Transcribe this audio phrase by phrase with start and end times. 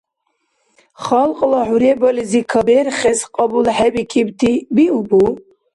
[1.03, 5.23] Халкьла хӏуребализи каберхес кьабулхӏебикибти биубу?